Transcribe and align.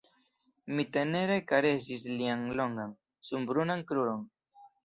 Mi 0.77 0.85
tenere 0.95 1.35
karesis 1.51 2.07
lian 2.13 2.49
longan, 2.61 2.99
sunbrunan 3.33 3.89
kruron. 3.93 4.29